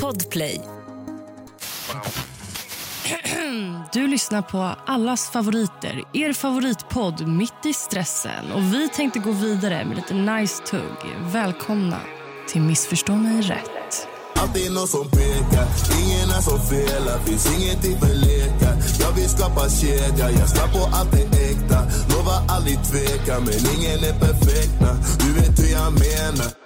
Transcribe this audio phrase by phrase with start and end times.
[0.00, 0.60] Podplay.
[3.92, 8.52] Du lyssnar på allas favoriter, er favoritpodd Mitt i stressen.
[8.54, 10.96] Och Vi tänkte gå vidare med lite nice tugg.
[11.32, 12.00] Välkomna
[12.48, 14.08] till Missförstå mig rätt.
[14.34, 15.66] Alltid någon som pekar,
[16.00, 20.96] ingen är som felar Finns ingenting för lekar Jag vill skapa kedja, jag ska på
[20.96, 21.80] allt det äkta
[22.10, 24.90] Lovar aldrig tveka, men ingen är perfekta
[25.20, 26.61] Du vet hur jag menar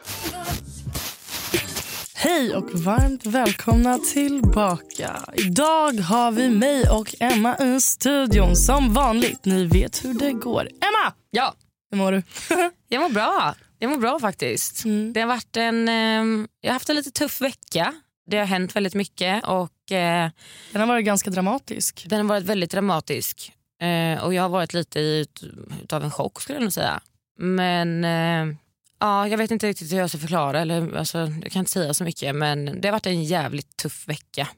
[2.18, 5.24] Hej och varmt välkomna tillbaka.
[5.34, 9.44] Idag har vi mig och Emma i studion som vanligt.
[9.44, 10.62] Ni vet hur det går.
[10.62, 11.14] Emma!
[11.30, 11.54] Ja,
[11.90, 12.22] Hur mår du?
[12.88, 13.54] jag mår bra.
[13.78, 14.84] Jag mår bra faktiskt.
[14.84, 15.12] Mm.
[15.12, 17.94] Det har varit en, ehm, jag har haft en lite tuff vecka.
[18.30, 20.30] Det har hänt väldigt mycket och eh,
[20.72, 22.06] Den har varit ganska dramatisk.
[22.08, 23.52] den har varit väldigt dramatisk.
[23.82, 25.42] Eh, och jag har varit lite i ut,
[25.82, 27.00] utav en chock skulle jag nog säga.
[27.38, 28.56] Men eh,
[28.98, 30.60] ja, jag vet inte riktigt hur jag ska förklara.
[30.60, 34.08] Eller, alltså, jag kan inte säga så mycket men det har varit en jävligt tuff
[34.08, 34.48] vecka.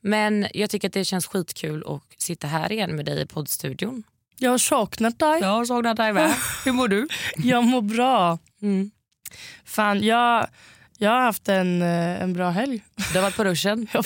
[0.00, 4.02] Men jag tycker att det känns skitkul att sitta här igen med dig i poddstudion.
[4.38, 5.40] Jag har saknat dig.
[5.40, 6.34] Jag har saknat dig med.
[6.64, 7.08] Hur mår du?
[7.36, 8.38] Jag mår bra.
[8.62, 8.90] Mm.
[9.64, 10.46] Fan, jag,
[10.98, 12.84] jag har haft en, eh, en bra helg.
[13.12, 13.88] Du har varit på ruschen.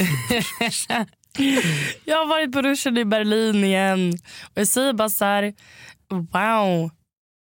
[2.05, 4.18] Jag har varit på ruschen i Berlin igen.
[4.42, 5.55] Och Jag säger bara så här,
[6.08, 6.91] wow.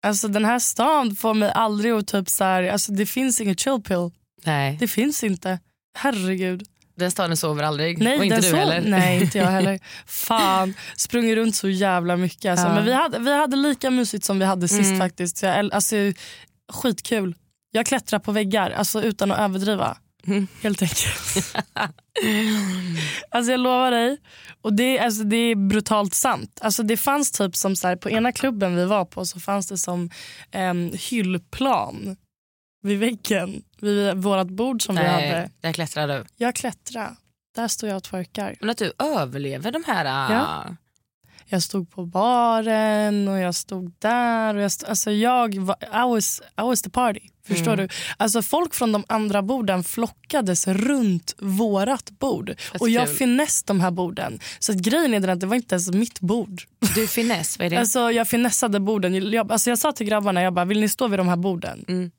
[0.04, 3.60] Alltså den här stan får mig aldrig att typ så här, alltså det finns inget
[3.60, 4.12] chill pill.
[4.44, 4.78] Nej.
[4.80, 5.60] Det finns inte.
[5.98, 6.64] Herregud.
[6.96, 7.98] Den staden sover aldrig.
[8.02, 8.82] Nej, och inte du heller.
[8.82, 9.80] Nej, inte jag heller.
[10.06, 12.52] Fan, sprungit runt så jävla mycket.
[12.52, 12.68] Alltså.
[12.68, 12.74] Ja.
[12.74, 15.00] Men vi hade, vi hade lika mysigt som vi hade sist Mm.
[15.00, 15.38] faktiskt.
[15.38, 15.96] Så jag, alltså,
[16.74, 17.36] skitkul.
[17.72, 19.98] Jag klättrar på väggar alltså, utan att överdriva.
[20.28, 20.48] Mm.
[20.62, 21.56] Helt enkelt.
[23.30, 24.18] alltså jag lovar dig.
[24.62, 26.60] Och det, alltså, det är brutalt sant.
[26.62, 29.68] Alltså, det fanns typ som så här, på ena klubben vi var på så fanns
[29.68, 30.10] det som
[30.52, 32.16] en hyllplan
[32.84, 33.64] vid väggen.
[33.82, 35.22] Vid vårt bord som vi hade.
[35.40, 36.26] Nej, där klättrar du.
[36.38, 37.16] Jag klättrar.
[37.56, 38.56] Där står jag och twerkar.
[38.60, 40.06] Men att du överlever de här...
[40.06, 40.76] ah, Ja.
[41.46, 44.56] Jag stod på baren och jag stod där.
[44.56, 47.20] Och jag stod, alltså jag var, I, was, I was the party.
[47.47, 47.88] Förstår Mm.
[47.88, 47.94] du?
[48.18, 52.56] Alltså folk från de andra borden flockades runt vårat bord.
[52.79, 53.16] Och jag kul.
[53.16, 54.40] finess de här borden.
[54.59, 56.62] Så att grejen är den att det var inte ens mitt bord.
[56.96, 57.80] Du finess, vad är det?
[57.80, 59.31] Alltså jag finessade borden.
[59.31, 61.85] Jag, alltså jag sa till grabbarna, jag bara, vill ni stå vid de här borden?
[61.88, 62.12] Mm.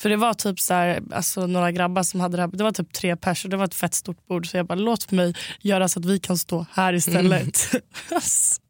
[0.00, 2.72] För det var typ så här, alltså några grabbar som hade det här, det var
[2.72, 4.50] typ tre pers och det var ett fett stort bord.
[4.50, 7.70] Så jag bara, låt mig göra så att vi kan stå här istället.
[8.10, 8.60] Alltså.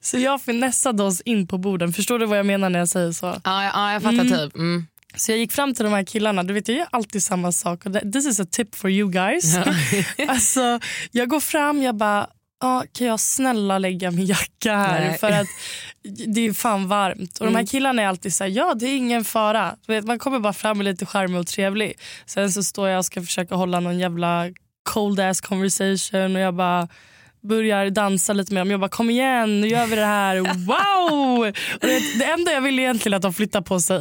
[0.00, 1.92] Så jag finessade oss in på borden.
[1.92, 3.26] Förstår du vad jag menar när jag säger så?
[3.26, 4.28] ja, ja, ja, jag fattar Mm.
[4.38, 4.54] typ.
[4.56, 4.86] Mm.
[5.16, 6.42] Så jag gick fram till de här killarna.
[6.42, 7.82] Du vet, jag gör alltid samma sak.
[8.12, 9.56] This is a tip for you guys.
[10.28, 12.26] alltså, jag går fram, jag bara,
[12.60, 15.00] ah, kan jag snälla lägga min jacka här?
[15.08, 15.18] Nej.
[15.18, 15.46] För att
[16.26, 17.38] det är fan varmt.
[17.38, 19.76] Och de här killarna är alltid så här, ja det är ingen fara.
[19.86, 21.92] Du vet, man kommer bara fram och lite charmig och trevlig.
[22.26, 24.44] Sen så står jag och ska försöka hålla någon jävla
[24.82, 26.88] cold ass conversation och jag bara
[27.46, 28.70] börjar dansa lite med dem.
[28.70, 30.36] Jag bara kom igen nu gör vi det här.
[30.66, 31.52] Wow!
[31.80, 34.00] Det, det enda jag vill är egentligen att de flyttar på sig.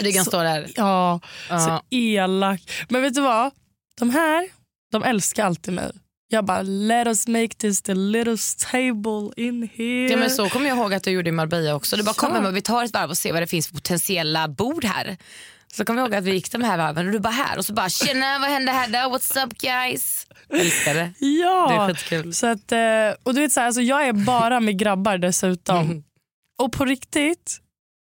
[0.00, 0.66] Du kan stå där.
[0.76, 1.58] Ja, Ja.
[1.66, 2.60] så elak.
[2.88, 3.50] Men vet du vad?
[3.98, 4.48] De här,
[4.92, 5.90] de älskar alltid mig.
[6.32, 10.10] Jag bara, let us make this the littlest table in here.
[10.10, 11.96] Ja, men så kommer jag ihåg att du gjorde i Marbella också.
[11.96, 12.38] Du bara, kom Ja.
[12.38, 15.16] Emma, vi tar ett varv och ser vad det finns för potentiella bord här.
[15.76, 17.64] Så kommer jag ihåg att vi gick de här varven och du bara här och
[17.64, 19.16] så bara tjena vad händer här då?
[19.16, 20.26] What's up guys?
[20.48, 21.12] Jag älskar det.
[21.18, 22.34] Ja, Det är skitkul.
[22.34, 22.78] så att, eh,
[23.22, 25.78] och du vet så här, alltså jag är bara med grabbar dessutom.
[25.78, 26.02] Mm.
[26.62, 27.58] Och på riktigt,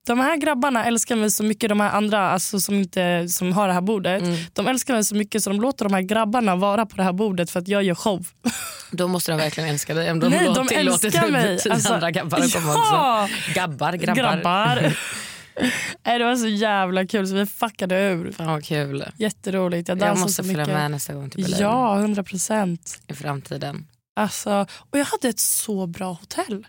[0.07, 3.69] de här grabbarna älskar mig så mycket, de här andra alltså, som, inte, som har
[3.69, 4.23] det här bordet.
[4.23, 4.37] Mm.
[4.53, 7.13] De älskar mig så mycket så de låter de här grabbarna vara på det här
[7.13, 8.27] bordet för att jag gör show.
[8.91, 11.59] Då måste de verkligen älska dig om de, Nej, låter- de älskar mig.
[11.71, 13.23] Alltså, andra grabbar att komma ja!
[13.25, 13.53] också.
[13.55, 14.23] Gabbar, grabbar.
[14.23, 14.93] grabbar.
[16.05, 18.33] Nej, det var så jävla kul så vi fuckade ur.
[18.33, 19.05] Fan vad kul.
[19.17, 19.89] Jätteroligt.
[19.89, 23.01] Jag Jag måste följa med nästa gång till Berlin Ja, 100 procent.
[23.09, 23.87] i framtiden.
[24.17, 26.67] Alltså, och jag hade ett så bra hotell.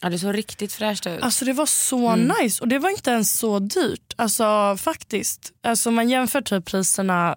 [0.00, 1.22] Ja, det såg riktigt fräscht ut.
[1.22, 2.32] Alltså Det var så Mm.
[2.42, 4.12] nice och det var inte ens så dyrt.
[4.16, 5.52] Alltså faktiskt.
[5.62, 7.36] Alltså man jämför typ priserna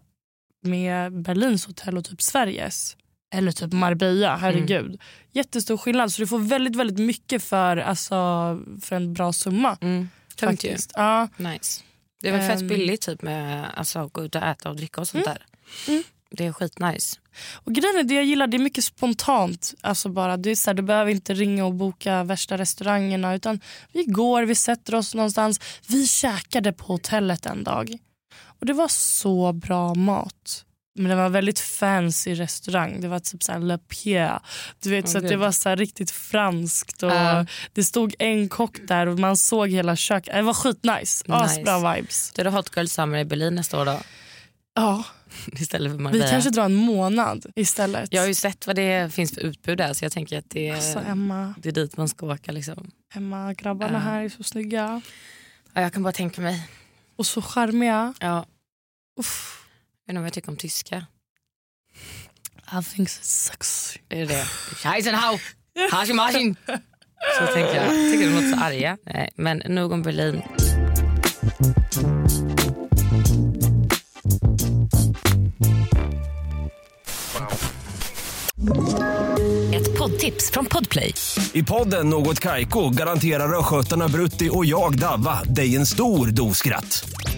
[0.63, 2.97] med Berlins hotell och typ Sveriges.
[3.35, 4.85] Eller typ Marbella, herregud.
[4.85, 4.97] Mm.
[5.33, 6.11] Jättestor skillnad.
[6.11, 8.15] Så du får väldigt väldigt mycket för, alltså,
[8.81, 9.77] för en bra summa.
[9.81, 10.09] Mm.
[10.37, 10.77] Tungt ju.
[10.93, 11.27] Ja.
[11.37, 11.83] Nice.
[12.21, 12.67] Det var fett Ehm.
[12.67, 15.45] billigt typ med alltså, att gå ut och äta och dricka och sånt där.
[15.87, 16.03] Mm.
[16.31, 17.19] Det är skitnice.
[17.53, 19.73] Och grejen är det jag gillar, det är mycket spontant.
[19.81, 23.35] Alltså bara, det är så här, du behöver inte ringa och boka värsta restaurangerna.
[23.35, 23.59] Utan
[23.93, 25.59] vi går, vi sätter oss någonstans.
[25.87, 27.97] Vi käkade på hotellet en dag.
[28.59, 30.65] Och det var så bra mat.
[30.97, 33.01] Men det var väldigt fancy restaurang.
[33.01, 34.39] Det var typ så här Le Pierre.
[34.79, 37.03] Du vet, Åh, så att det var så riktigt franskt.
[37.03, 37.45] Och Ja.
[37.73, 40.33] Det stod en kock där och man såg hela köket.
[40.33, 41.23] Det var skitnice.
[41.27, 41.33] Nice.
[41.33, 42.31] Asbra vibes.
[42.35, 43.99] Då är det Hot Girl Summer i Berlin nästa år då.
[44.75, 45.03] Ja,
[45.53, 46.29] istället för vi Marbella.
[46.29, 48.13] kanske drar en månad istället.
[48.13, 50.71] Jag har ju sett vad det finns för utbud där så jag tänker att det,
[50.71, 52.51] Alltså Emma, det är dit man ska åka.
[52.51, 52.91] Liksom.
[53.13, 53.99] Emma, grabbarna Ja.
[53.99, 55.01] här är så snygga.
[55.73, 56.67] Ja, jag kan bara tänka mig.
[57.15, 58.13] Och så charmiga.
[58.19, 58.45] Ja,
[59.19, 59.63] Uff.
[60.07, 61.05] Jag vet inte vad jag tycker om tyska.
[62.79, 63.99] I think it's sexy.
[64.09, 64.45] Är det det?
[64.75, 65.39] Scheißenhau!
[65.91, 66.55] Haschemaschin!
[67.39, 68.11] Så tänker jag.
[68.11, 68.97] Tycker de låter så arga.
[69.05, 70.41] Nej, men nog om Berlin.
[79.73, 81.13] Ett poddtips från Podplay.
[81.53, 87.09] I podden Något Kaiko garanterar östgötarna Brutti och jag, Davva, dig en stor dos skratt.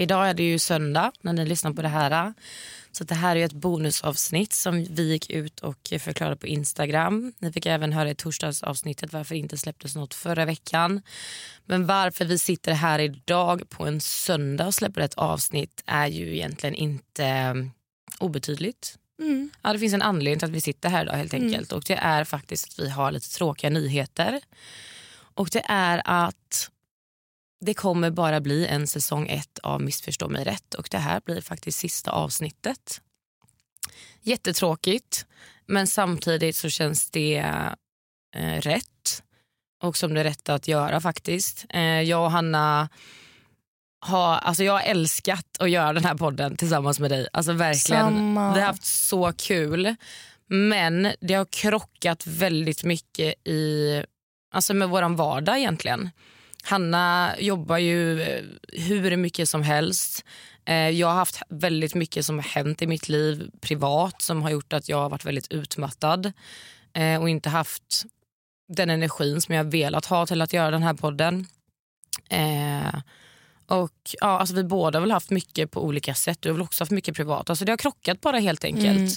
[0.00, 2.34] Idag är det ju söndag när ni lyssnar på det här.
[2.92, 7.32] Så det här är ett bonusavsnitt som vi gick ut och förklarade på Instagram.
[7.38, 11.02] Ni fick även höra i torsdagsavsnittet varför det inte släpptes något förra veckan.
[11.64, 16.34] Men varför vi sitter här idag på en söndag och släpper ett avsnitt är ju
[16.34, 17.54] egentligen inte eh,
[18.18, 18.98] obetydligt.
[19.22, 19.50] Mm.
[19.62, 21.72] Ja, det finns en anledning till att vi sitter här idag helt enkelt.
[21.72, 24.40] Och det är faktiskt att vi har lite tråkiga nyheter.
[25.34, 26.70] Och det är att
[27.60, 31.40] det kommer bara bli en säsong ett av Missförstå mig rätt och det här blir
[31.40, 33.00] faktiskt sista avsnittet.
[34.22, 35.26] Jättetråkigt
[35.66, 37.36] men samtidigt så känns det
[38.36, 39.22] eh, rätt
[39.82, 41.66] och som det är rätt att göra faktiskt.
[41.68, 42.88] Eh, jag och Hanna
[44.00, 47.28] har, alltså jag har älskat att göra den här podden tillsammans med dig.
[47.32, 48.04] Alltså verkligen.
[48.04, 48.54] Samma.
[48.54, 49.96] Vi har haft så kul.
[50.46, 54.02] Men det har krockat väldigt mycket i,
[54.54, 56.10] alltså med vår vardag egentligen.
[56.62, 60.24] Hanna jobbar ju eh, hur mycket som helst.
[60.64, 64.50] Eh, jag har haft väldigt mycket som har hänt i mitt liv privat som har
[64.50, 66.32] gjort att jag har varit väldigt utmattad
[66.92, 68.04] eh, och inte haft
[68.68, 71.46] den energin som jag velat ha till att göra den här podden.
[73.66, 76.38] Och ja, alltså Vi båda har väl haft mycket på olika sätt.
[76.42, 77.50] Du har väl också haft mycket privat.
[77.50, 79.10] Alltså det har krockat bara helt enkelt mm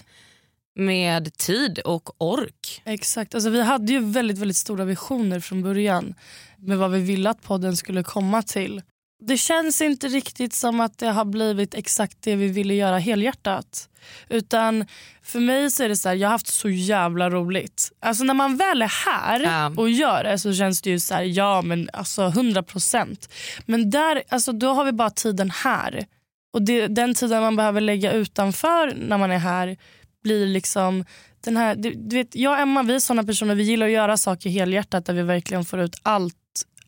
[0.75, 2.81] med tid och ork.
[2.86, 3.36] Exakt.
[3.36, 6.16] Alltså, vi hade ju väldigt, väldigt stora visioner från början
[6.58, 8.81] med vad vi ville att podden skulle komma till.
[9.25, 13.90] Det känns inte riktigt som att det har blivit exakt det vi ville göra helhjärtat.
[14.30, 14.86] Utan
[15.22, 17.92] för mig så är det så här, jag har haft så jävla roligt.
[18.00, 21.24] Alltså när man väl är här och gör det så känns det ju så här,
[21.24, 23.30] ja men alltså 100%.
[23.66, 26.06] Men där, alltså då har vi bara tiden här.
[26.54, 29.78] Och det, den tiden man behöver lägga utanför när man är här
[30.24, 31.06] blir liksom
[31.44, 33.92] den här, du, du vet, jag och Emma vi är såna personer, vi gillar att
[33.92, 36.36] göra saker helhjärtat där vi verkligen får ut allt,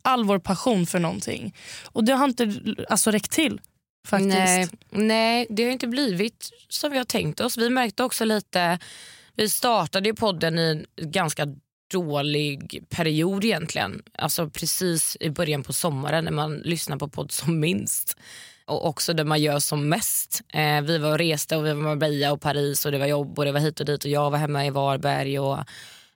[0.02, 1.56] all vår passion för någonting.
[1.86, 2.56] Och det har inte
[2.90, 3.62] alltså, räckt till
[4.08, 4.38] faktiskt.
[4.38, 7.58] Nej, nej, det har inte blivit som vi har tänkt oss.
[7.58, 8.80] Vi märkte också lite,
[9.36, 11.48] vi startade ju podden i en ganska
[11.92, 14.02] dålig period egentligen.
[14.18, 18.18] Alltså precis i början på sommaren när man lyssnar på podd som minst.
[18.68, 20.42] Och också där man gör som mest.
[20.54, 23.06] Eh, vi var och reste och vi var i Marbella och Paris och det var
[23.06, 25.40] jobb och det var hit och dit och jag var hemma i Varberg.
[25.40, 25.58] Och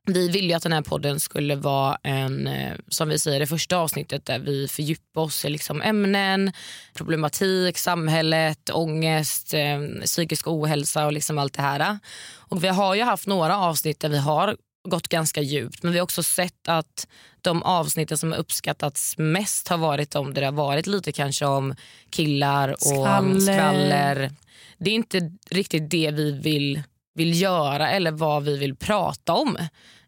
[0.06, 3.48] vi ville ju att den här podden skulle vara en, eh, som vi säger det
[3.48, 6.52] första avsnittet där vi fördjupar oss i liksom ämnen,
[6.94, 12.00] problematik, samhället, ångest, eh, psykisk ohälsa och liksom allt det här.
[12.36, 14.56] Och vi har ju haft några avsnitt där vi har
[14.90, 17.08] gått ganska djupt men vi har också sett att
[17.42, 21.76] de avsnitten som uppskattats mest har varit där det har varit lite kanske om
[22.10, 23.40] killar och Skvaller.
[23.40, 24.32] skvaller.
[24.78, 26.82] Det är inte riktigt det vi vill,
[27.16, 29.58] vill göra eller vad vi vill prata om.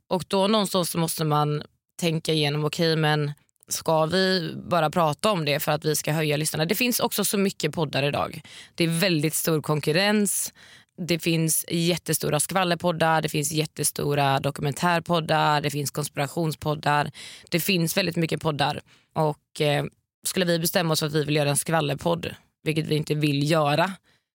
[0.08, 1.64] Och då någonstans så måste man
[2.00, 3.34] tänka igenom, okej men
[3.68, 6.66] ska vi bara prata om det för att vi ska höja lyssnarna?
[6.66, 8.42] Det finns också så mycket poddar idag.
[8.76, 10.54] Det är väldigt stor konkurrens.
[11.08, 17.12] Det finns jättestora skvallerpoddar, det finns jättestora dokumentärpoddar, det finns konspirationspoddar.
[17.50, 18.82] Det finns väldigt mycket poddar.
[19.14, 19.86] Och eh,
[20.24, 23.52] skulle vi bestämma oss för att vi vill göra en skvallerpodd, vilket vi inte vill
[23.52, 23.84] göra,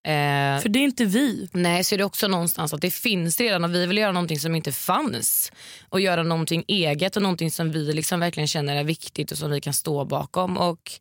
[0.07, 1.49] eh, För det är inte vi.
[1.53, 4.41] Nej, så är det också någonstans att det finns redan och vi vill göra någonting
[4.41, 5.53] som inte fanns.
[5.89, 9.51] Och göra någonting eget och någonting som vi liksom verkligen känner är viktigt och som
[9.51, 10.57] vi kan stå bakom.
[10.59, 10.93] Och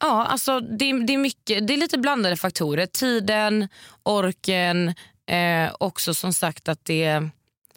[0.00, 2.86] ja, alltså det, det, är mycket, det är lite blandade faktorer.
[2.86, 3.68] Tiden,
[4.02, 4.94] orken,
[5.26, 7.22] eh, också som sagt att det,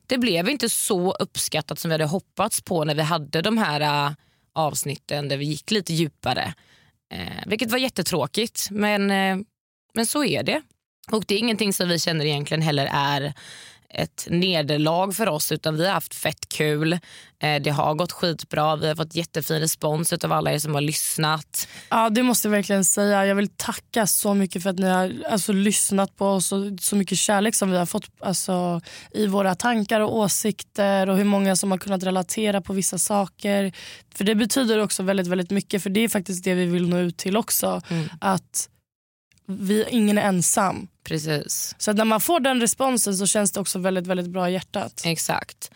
[0.08, 3.82] det blev inte så uppskattat som vi hade hoppats på när vi hade de här
[3.82, 4.12] eh,
[4.54, 6.54] avsnitten där vi gick lite djupare.
[7.14, 9.38] Eh, vilket var jättetråkigt, men, eh,
[9.94, 10.62] men så är det.
[11.12, 13.34] Och det är ingenting som vi känner egentligen heller är
[13.94, 16.94] ett nederlag för oss utan vi har haft fett kul.
[17.44, 18.76] Eh, det har gått skitbra.
[18.76, 21.68] Vi har fått jättefin respons av alla er som har lyssnat.
[21.90, 23.26] Ja, det måste jag verkligen säga.
[23.26, 26.96] Jag vill tacka så mycket för att ni har alltså, lyssnat på oss och så
[26.96, 28.82] mycket kärlek som vi har fått alltså,
[29.12, 33.74] i våra tankar och åsikter och hur många som har kunnat relatera på vissa saker.
[34.16, 36.98] För Det betyder också väldigt, väldigt mycket för det är faktiskt det vi vill nå
[36.98, 37.82] ut till också.
[38.22, 38.70] Att
[39.60, 40.88] vi, ingen är ensam.
[41.04, 41.76] Precis.
[41.78, 45.02] Så när man får den responsen så känns det också väldigt, väldigt bra i hjärtat.
[45.06, 45.72] Exakt.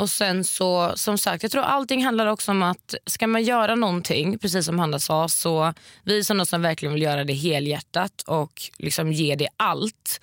[0.00, 3.74] Och sen så, som sagt, jag tror allting handlar också om att ska man göra
[3.74, 5.74] någonting, precis som Hanna sa, så
[6.04, 10.20] vi är sådana som verkligen vill göra det helhjärtat och liksom ge det allt.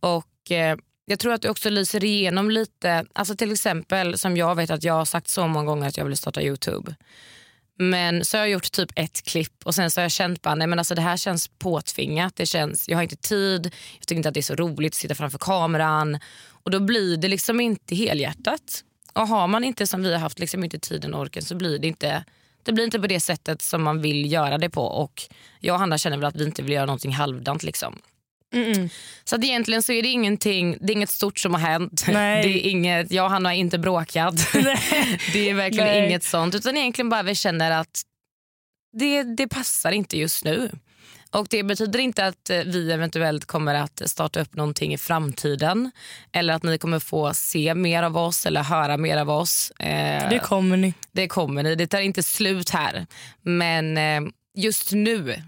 [0.00, 4.54] Och eh, jag tror att det också lyser igenom lite, alltså till exempel som jag
[4.54, 6.94] vet att jag har sagt så många gånger att jag vill starta Youtube.
[7.90, 10.54] Men så har jag gjort typ ett klipp och sen så har jag känt bara,
[10.54, 12.36] nej men alltså det här känns påtvingat.
[12.36, 13.66] Det känns, jag har inte tid,
[13.98, 16.18] jag tycker inte att det är så roligt att sitta framför kameran.
[16.48, 18.84] Och då blir det liksom inte helhjärtat.
[19.12, 21.78] Och har man inte som vi har haft liksom inte tiden och orken så blir
[21.78, 22.24] det inte
[22.64, 24.82] det blir inte på det sättet som man vill göra det på.
[24.82, 25.22] Och
[25.60, 27.62] Jag och Hanna känner väl att vi inte vill göra någonting halvdant.
[27.62, 27.98] Liksom.
[29.24, 32.04] Så att egentligen så är det ingenting, det är inget stort som har hänt.
[32.08, 32.42] Nej.
[32.42, 34.34] Det är inget, jag och Hanna har inte bråkat.
[35.32, 36.06] det är verkligen Nej.
[36.06, 36.54] inget sånt.
[36.54, 38.02] Utan egentligen bara vi känner att
[38.92, 40.70] det, det passar inte just nu.
[41.30, 45.90] Och Det betyder inte att eh, vi eventuellt kommer att starta upp någonting i framtiden.
[46.32, 49.70] Eller att ni kommer få se mer av oss eller höra mer av oss.
[49.70, 50.94] Eh, Det kommer ni.
[51.12, 51.74] det kommer ni.
[51.74, 53.06] Det tar inte slut här.
[53.42, 54.20] Men eh,
[54.54, 55.42] just nu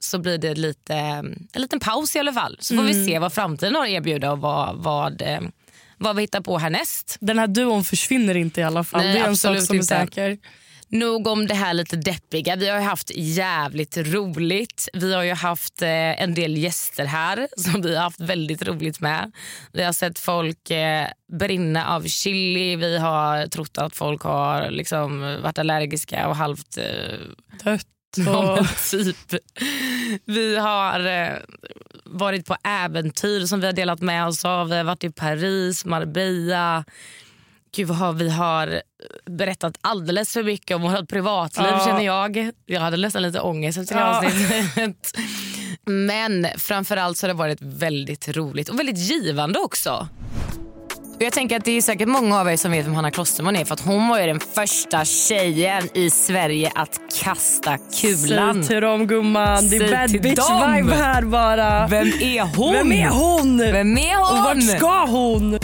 [0.00, 2.56] så blir det lite, en liten paus i alla fall.
[2.60, 5.40] Så får vi se vad framtiden har att erbjuda och vad, vad, eh,
[5.96, 7.16] vad vi hittar på härnäst.
[7.20, 9.00] Den här duon försvinner inte i alla fall.
[9.00, 10.38] Nej, det är en sak som är säker.
[10.92, 12.56] Nog om det här lite deppiga.
[12.56, 14.88] Vi har ju haft jävligt roligt.
[14.92, 19.00] Vi har ju haft eh, en del gäster här som vi har haft väldigt roligt
[19.00, 19.32] med.
[19.72, 22.76] Vi har sett folk eh, brinna av chili.
[22.76, 26.84] Vi har trott att folk har liksom, varit allergiska och halvt eh,
[27.64, 27.86] Dött.
[28.16, 29.34] Ja, men typ.
[30.24, 31.36] Vi har eh,
[32.04, 34.68] varit på äventyr som vi har delat med oss av.
[34.68, 36.84] Vi har varit i Paris, Marbella.
[37.76, 38.82] Gud, vad har, vi har
[39.26, 41.86] berättat alldeles för mycket om vårt privatliv Ja.
[41.86, 42.50] känner jag.
[42.66, 44.18] Jag hade nästan lite ångest efter det Ja.
[44.26, 45.12] avsnittet.
[45.84, 50.08] Men framförallt så har det varit väldigt roligt och väldigt givande också.
[51.20, 53.56] Och Jag tänker att det är säkert många av er som vet vem Hanna Klosterman
[53.56, 58.54] är för att hon var ju den första tjejen i Sverige att kasta kulan.
[58.54, 60.74] Säg till dem gumman, det är bad till bitch dem.
[60.76, 61.86] vibe här bara.
[61.86, 62.72] Vem är hon?
[62.72, 63.58] Vem är hon?
[63.58, 64.38] Vem är hon?
[64.38, 65.58] Och vart ska hon?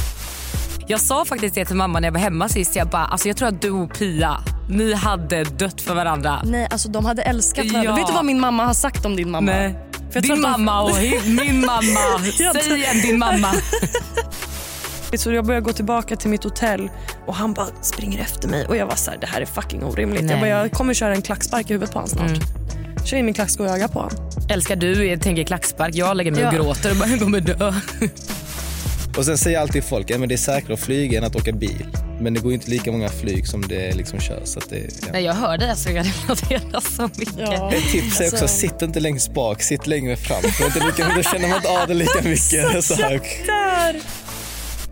[0.86, 2.76] Jag sa faktiskt det till mamma när jag var hemma sist.
[2.76, 4.36] Jag bara, alltså jag tror att du och Pia,
[4.70, 6.40] ni hade dött för varandra.
[6.44, 7.90] Nej, alltså de hade älskat varandra.
[7.90, 7.96] Ja.
[7.96, 9.52] Vet du vad min mamma har sagt om din mamma?
[9.52, 9.74] Nej.
[10.12, 10.96] Din de- mamma och
[11.26, 12.20] min mamma.
[12.62, 13.52] Säg igen din mamma.
[15.18, 16.90] Så jag börjar gå tillbaka till mitt hotell
[17.26, 19.84] och han bara springer efter mig och jag var så här, det här är fucking
[19.84, 20.22] orimligt.
[20.22, 20.30] Nej.
[20.30, 22.28] Jag, bara, jag kommer köra en klackspark i huvudet på honom snart.
[22.30, 22.40] Mm.
[23.04, 24.30] Kör in min klacksko i ögat på honom.
[24.50, 25.94] Älskar du, jag tänker klackspark.
[25.94, 26.58] Jag lägger mig och Ja.
[26.58, 27.72] gråter och bara, jag kommer dö.
[29.16, 31.86] Och sen säger alltid folk att det är säkrare att flyga än att åka bil.
[32.20, 34.40] Men det går inte lika många flyg som det liksom kör.
[34.44, 35.08] Så det, ja.
[35.12, 37.34] Nej, jag hör dig alltså, jag relaterar så mycket.
[37.38, 37.72] Ja.
[37.72, 40.42] Ett tips är också, Alltså- sitt inte längst bak, sitt längre fram.
[40.42, 42.84] Då känner man inte av det lika mycket.
[42.84, 43.20] Så här.
[43.46, 44.00] Där!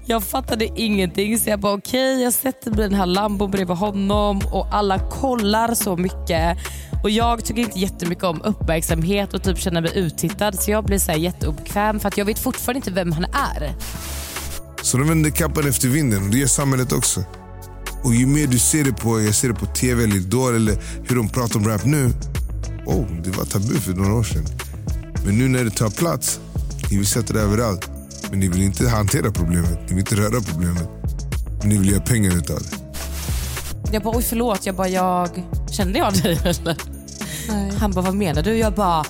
[0.06, 3.76] Jag fattade ingenting så jag bara okej jag sätter mig i den här lambon bredvid
[3.76, 6.58] honom och alla kollar så mycket.
[7.02, 10.98] Och jag tycker inte jättemycket om uppmärksamhet och typ känner mig uttittad så jag blir
[10.98, 13.74] så här jätteobekväm för att jag vet fortfarande inte vem han är.
[14.82, 16.24] Så de vänder kappan efter vinden.
[16.24, 17.24] och Det gör samhället också.
[18.04, 20.78] Och ju mer du ser det på, jag ser det på tv eller Idol eller
[21.08, 22.12] hur de pratar om rap nu.
[22.86, 24.44] Oh, det var tabu för några år sedan.
[25.24, 26.40] Men nu när det tar plats,
[26.90, 27.93] ni vill sätta det överallt.
[28.34, 30.88] Men ni vill inte hantera problemet, ni vill inte röra problemet.
[31.60, 32.76] Men ni vill göra pengar utav det.
[33.92, 35.28] Jag bara oj förlåt, jag bara jag
[35.70, 36.76] kände jag dig eller?
[37.78, 38.56] Han bara vad menar du?
[38.56, 39.04] Jag bara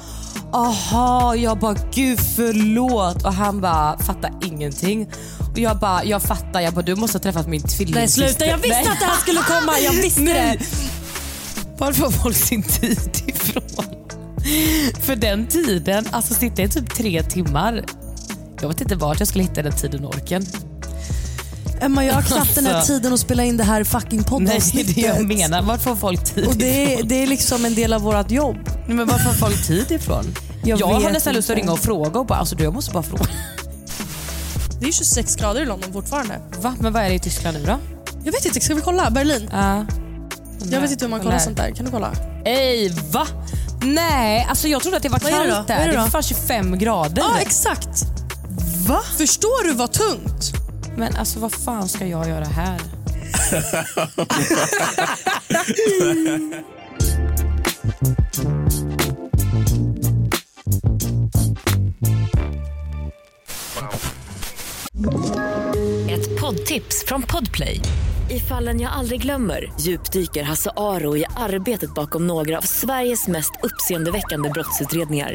[0.53, 5.11] aha, jag bara gud förlåt och han bara fattar ingenting.
[5.53, 8.23] Och jag bara jag fattar, jag bara du måste ha träffat min tvillingsyster.
[8.23, 8.89] Nej sluta, jag visste Nej.
[8.89, 9.79] att det här skulle komma.
[9.79, 10.59] Jag visste Nej.
[10.59, 10.67] det.
[11.79, 13.95] Var får folk sin tid ifrån?
[15.01, 17.85] För den tiden, alltså sitta i typ tre timmar.
[18.61, 20.47] Jag vet inte vart jag skulle hitta den tiden och orken.
[21.81, 22.93] Emma, jag har knappt den här Alltså.
[22.93, 24.95] tiden att spela in det här fucking Nej, det är poddavsnittet.
[24.95, 25.63] det jag menar.
[25.63, 26.99] Vart får folk tid Och det ifrån?
[26.99, 28.57] är, det är liksom en del av vårt jobb.
[28.87, 30.25] Nej, Men var får folk tid ifrån?
[30.65, 32.93] Jag Jag, har nästan lust att ringa och fråga och bara, alltså du jag måste
[32.93, 33.25] bara fråga.
[34.81, 36.41] Det är 26 grader i London fortfarande.
[36.61, 36.75] Va?
[36.81, 37.79] Men vad är det i Tyskland nu då?
[38.25, 39.11] Jag vet inte, ska vi kolla?
[39.11, 39.51] Berlin?
[39.53, 39.87] Ja.
[40.71, 41.71] Jag vet inte hur man kollar sånt där.
[41.71, 42.13] Kan du kolla?
[42.45, 43.27] Ej, va?
[43.83, 45.79] Nej, alltså jag trodde att det var kallt där.
[45.87, 47.23] det Det är fan 25 grader.
[47.23, 48.05] Ja, exakt.
[48.89, 49.01] Va?
[49.19, 50.53] Förstår du vad tungt?
[50.97, 52.81] Men alltså vad fan ska jag göra här?
[66.11, 67.81] Ett poddtips från Podplay.
[68.31, 73.53] I fallen jag aldrig glömmer djupdyker Hasse Aro i arbetet bakom några av Sveriges mest
[73.63, 75.35] uppseendeväckande brottsutredningar.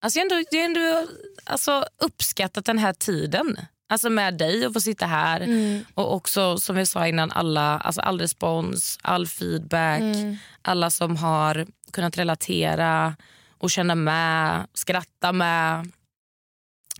[0.00, 1.06] alltså jag har ändå, jag ändå
[1.44, 3.56] alltså, uppskattat den här tiden.
[3.88, 5.40] Alltså med dig och få sitta här.
[5.40, 5.84] Mm.
[5.94, 10.00] Och också som vi sa innan, alla, alltså all respons, all feedback.
[10.00, 10.36] Mm.
[10.62, 13.16] Alla som har kunnat relatera
[13.58, 15.92] och känna med, skratta med.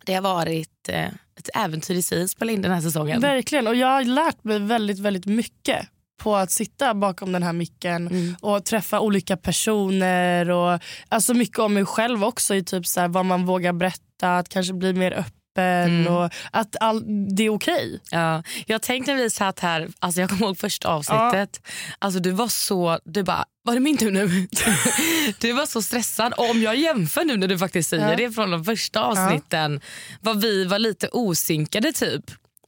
[0.04, 3.20] Det har varit eh, ett äventyr i sig att spela in den här säsongen.
[3.20, 3.66] Verkligen.
[3.66, 5.88] Och jag har lärt mig väldigt, väldigt mycket
[6.20, 8.36] på att sitta bakom den här micken Mm.
[8.40, 10.50] och träffa olika personer.
[10.50, 14.38] och alltså Mycket om mig själv också, i typ så här, vad man vågar berätta,
[14.38, 16.06] att kanske bli mer öppen Mm.
[16.14, 17.02] och att all,
[17.36, 18.00] det är okej.
[18.10, 21.60] Ja, jag tänkte när vi satt här, alltså jag kommer ihåg första avsnittet.
[21.98, 24.48] Alltså du var så, du bara, var det min tur nu?
[25.40, 26.32] du var så stressad.
[26.32, 28.16] Och om jag jämför nu när du faktiskt säger Ja.
[28.16, 29.80] det från de första avsnitten,
[30.20, 32.24] vad vi var lite osynkade typ.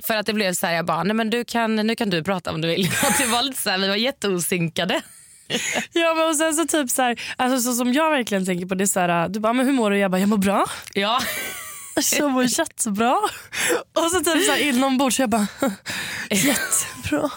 [0.06, 2.24] För att det blev så här, jag bara, nej men du kan, nu kan du
[2.24, 2.86] prata om du vill.
[3.02, 5.02] Och det var lite så här, vi var jätteosynkade.
[5.92, 8.74] Ja, men och sen så typ så här, alltså så som jag verkligen tänker på
[8.74, 9.98] det är så här, du bara, men hur mår du?
[9.98, 10.66] Jag bara, jag mår bra.
[10.94, 11.20] Ja.
[12.18, 13.16] Jag mår jättebra.
[13.94, 15.46] Och så typ så här inombords, jag bara,
[16.30, 17.30] jättebra.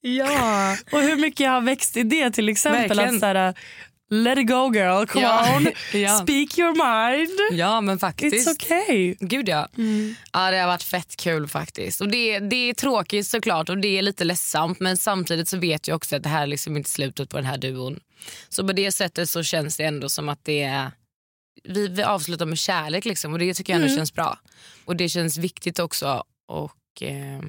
[0.00, 0.76] Ja.
[0.92, 2.88] Och hur mycket jag har växt i det till exempel.
[2.88, 3.14] Verkligen.
[3.14, 3.54] Att så här,
[4.10, 5.56] let it go girl, come Ja.
[5.56, 5.66] on.
[6.00, 6.16] Ja.
[6.18, 7.58] Speak your mind.
[7.60, 8.48] Ja men faktiskt.
[8.48, 9.14] It's okay.
[9.20, 9.68] Gud ja.
[10.32, 10.50] ja.
[10.50, 12.00] Det har varit fett kul faktiskt.
[12.00, 15.88] Och det, det är tråkigt såklart och det är lite ledsamt men samtidigt så vet
[15.88, 18.00] jag också att det här är liksom inte slutet på den här duon.
[18.48, 20.90] Så på det sättet så känns det ändå som att det är
[21.64, 23.96] vi, vi avslutar med kärlek liksom och det tycker jag ändå Mm.
[23.98, 24.38] känns bra.
[24.84, 27.40] Och det känns viktigt också och eh,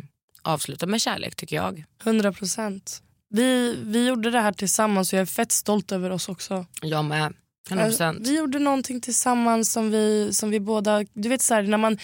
[0.41, 1.83] avsluta med kärlek tycker jag.
[2.03, 3.01] 100 procent.
[3.29, 6.65] Vi, vi gjorde det här tillsammans och jag är fett stolt över oss också.
[6.81, 7.33] Jag med.
[7.69, 8.01] 100%.
[8.01, 11.03] Eh, Vi gjorde någonting tillsammans som vi, som vi båda...
[11.13, 11.97] Du vet så här, när man,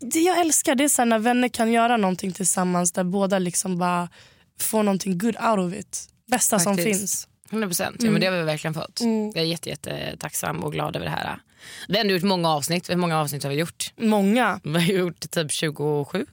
[0.00, 3.38] det jag älskar det är så här, när vänner kan göra någonting tillsammans där båda
[3.38, 4.08] liksom bara
[4.60, 6.08] får någonting good out of it.
[6.30, 7.00] Bästa som Faktiskt.
[7.00, 7.28] finns.
[7.50, 7.96] 100 procent.
[7.98, 8.12] Ja, Mm.
[8.12, 9.00] men det har vi verkligen fått.
[9.00, 9.26] Mm.
[9.26, 11.38] Jag är jätte, jätte tacksam och glad över det här.
[11.88, 12.90] Vi har ändå gjort många avsnitt.
[12.90, 13.92] Hur många avsnitt har vi gjort?
[13.96, 14.60] Många.
[14.64, 16.26] Vi har gjort typ 27.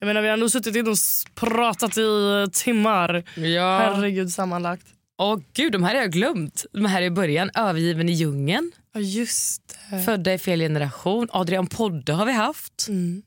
[0.00, 0.96] Jag menar, vi har nog suttit in och
[1.34, 3.22] pratat i timmar.
[3.36, 3.78] Ja.
[3.78, 4.86] Herregud sammanlagt.
[5.18, 6.64] Åh gud, de här har jag glömt.
[6.72, 7.50] De här är i början.
[7.54, 8.72] Övergiven i djungeln.
[8.92, 10.02] Ja, just det.
[10.02, 11.28] Födda i fel generation.
[11.32, 12.86] Adrian Podde har vi haft.
[12.88, 13.22] Mm.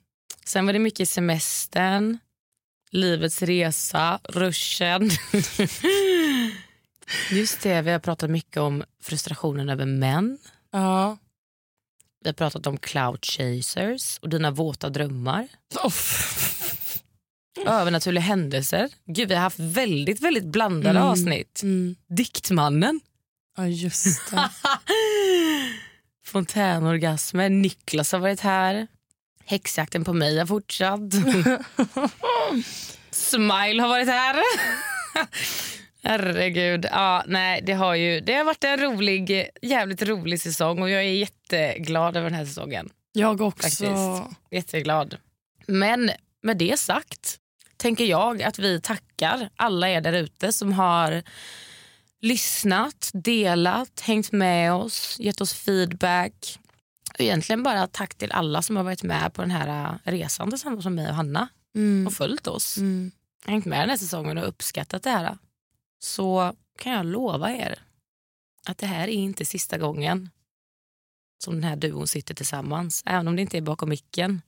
[0.45, 2.17] Sen var det mycket semestern.
[2.91, 4.19] Livets resa.
[4.23, 5.09] Ruschen.
[7.31, 10.37] Just det, vi har pratat mycket om frustrationen över män.
[10.71, 11.17] Ja.
[12.23, 15.47] Vi har pratat om cloud chasers och dina våta drömmar.
[17.65, 18.89] Övernaturliga händelser.
[19.05, 21.03] Gud, vi har haft väldigt väldigt blandade Mm.
[21.11, 21.59] avsnitt.
[21.63, 21.95] Mm.
[22.09, 22.99] Diktmannen.
[23.57, 24.49] Ja, just det.
[26.25, 27.49] Fontänorgasmer.
[27.49, 28.87] Niklas har varit här.
[29.45, 30.99] Häxjakten på mig har fortsatt.
[33.11, 34.35] Smile har varit här.
[36.03, 36.85] Herregud.
[36.91, 40.99] Ja, nej, det, har ju, det har varit en rolig, jävligt rolig säsong och jag
[41.03, 42.89] är jätteglad över den här säsongen.
[43.13, 43.63] Jag också.
[43.63, 44.37] Faktiskt.
[44.51, 45.17] Jätteglad.
[45.67, 46.11] Men
[46.41, 47.37] med det sagt
[47.83, 51.23] tänker jag att vi tackar alla er där ute som har
[52.21, 56.59] lyssnat, delat, hängt med oss, gett oss feedback.
[57.13, 60.49] Och egentligen bara tack till alla som har varit med på den här äh, resan
[60.49, 62.07] tillsammans med mig och Hanna Mm.
[62.07, 62.77] och följt oss.
[62.77, 63.11] Mm.
[63.45, 65.37] Hängt med den här säsongen och uppskattat det här.
[65.99, 67.79] Så kan jag lova er
[68.65, 70.29] att det här är inte sista gången
[71.43, 73.03] som den här duon sitter tillsammans.
[73.05, 74.41] Även om det inte är bakom micken.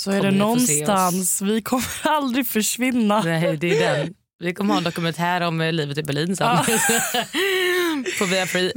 [0.00, 1.42] Så är det någonstans.
[1.42, 3.22] Vi kommer aldrig försvinna.
[3.22, 4.14] Nej, det är den.
[4.38, 6.46] Vi kommer ha en dokumentär om eh, livet i Berlin sen.
[6.46, 6.64] Ja.
[8.18, 8.72] På Via Free.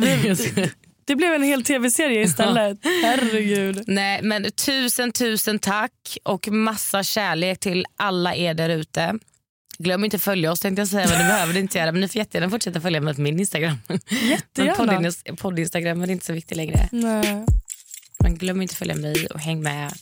[1.06, 2.78] Det blev en hel tv-serie istället.
[3.04, 3.84] Herregud.
[3.88, 9.14] Nej, men tusen, tusen tack och massa kärlek till alla er där ute.
[9.78, 11.92] Glöm inte att följa oss tänkte jag säga, men det behöver ni inte göra.
[11.92, 13.78] Men ni får jättegärna fortsätta följa mig på min Instagram.
[13.88, 14.76] Men Jättegärna.
[15.10, 16.90] podd- podd-Instagram är inte så viktig längre.
[16.92, 17.46] Nej.
[18.20, 19.94] Men glöm inte att följa mig och häng med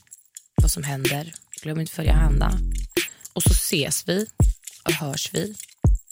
[0.61, 1.33] vad som händer.
[1.61, 2.59] Glöm inte följa Hanna.
[3.33, 4.25] Och så ses vi
[4.83, 5.55] och hörs vi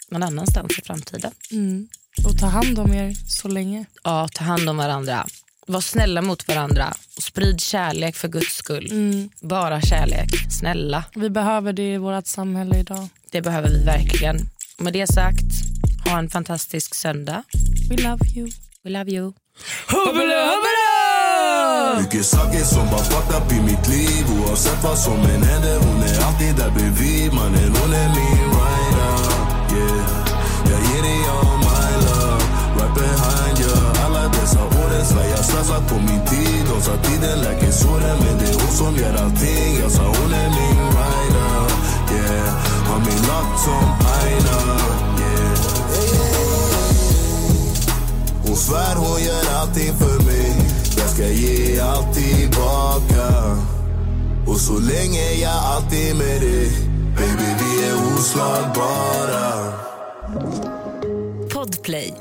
[0.08, 1.32] någon annanstans i framtiden.
[1.50, 1.88] Mm.
[2.24, 3.84] Och ta hand om er så länge.
[4.04, 5.26] Ja, ta hand om varandra.
[5.66, 6.94] Var snälla mot varandra.
[7.16, 8.90] Och sprid kärlek för guds skull.
[8.90, 9.30] Mm.
[9.40, 10.28] Bara kärlek.
[10.50, 11.04] Snälla.
[11.14, 13.08] Vi behöver det i vårt samhälle idag.
[13.30, 14.48] Det behöver vi verkligen.
[14.78, 15.52] Och med det sagt,
[16.04, 17.42] ha en fantastisk söndag.
[17.90, 18.50] We love you.
[18.84, 19.32] We love you.
[19.88, 20.79] Hubbele, hubbele!
[22.00, 24.24] Mycket saker som bara fucked up i mitt liv.
[24.36, 27.32] Oavsett vad som än händer Hon är alltid där bredvid.
[27.32, 29.12] Mannen hon är min rider
[29.76, 30.06] Yeah.
[30.70, 32.42] Jag ger dig all my love.
[32.78, 35.28] Right behind you Alla dessa åren svär.
[35.30, 36.62] Jag slösat på min tid.
[36.70, 39.70] De sa tiden läker såren Men det är hon som gör allting.
[39.82, 41.70] Jag sa hon är min rider
[42.12, 42.54] Yeah.
[42.88, 44.58] Har min lock som aina
[45.20, 45.80] Yeah.
[48.46, 50.29] Hon svär hon gör allting för mig
[51.20, 53.56] ska ge allt tillbaka
[54.46, 56.70] Och så länge jag alltid med dig
[57.16, 59.72] Baby vi är oslagbara
[61.52, 62.14] Podplay.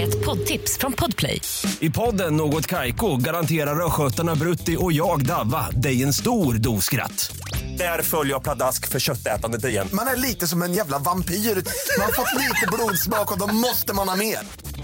[0.00, 1.40] Ett poddtips från Podplay.
[1.80, 7.32] I podden Något Kaiko garanterar östgötarna Brutti och jag, Davva, dig en stor dos skratt.
[7.78, 9.88] Där följer jag pladask för köttätandet igen.
[9.92, 11.34] Man är lite som en jävla vampyr.
[11.34, 14.38] Man har fått lite blodsmak och då måste man ha mer.